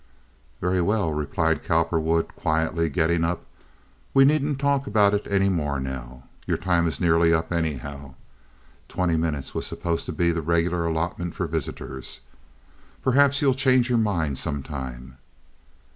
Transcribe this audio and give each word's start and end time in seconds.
"Very 0.59 0.81
well," 0.81 1.13
replied 1.13 1.63
Cowperwood, 1.63 2.29
quietly, 2.29 2.89
getting 2.89 3.23
up. 3.23 3.45
"We 4.15 4.25
needn't 4.25 4.57
talk 4.57 4.87
about 4.87 5.13
it 5.13 5.27
any 5.29 5.47
more 5.47 5.79
now. 5.79 6.23
Your 6.47 6.57
time 6.57 6.87
is 6.87 6.99
nearly 6.99 7.31
up, 7.35 7.51
anyhow." 7.51 8.15
(Twenty 8.89 9.15
minutes 9.15 9.53
was 9.53 9.67
supposed 9.67 10.07
to 10.07 10.11
be 10.11 10.31
the 10.31 10.41
regular 10.41 10.85
allotment 10.87 11.35
for 11.35 11.45
visitors.) 11.45 12.21
"Perhaps 13.03 13.43
you'll 13.43 13.53
change 13.53 13.89
your 13.89 13.99
mind 13.99 14.39
sometime." 14.39 15.17